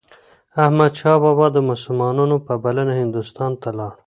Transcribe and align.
احمدشاه 0.63 1.17
بابا 1.23 1.47
د 1.51 1.57
مسلمانانو 1.69 2.37
په 2.45 2.53
بلنه 2.63 2.93
هندوستان 3.01 3.51
ته 3.61 3.69
لاړ. 3.77 3.91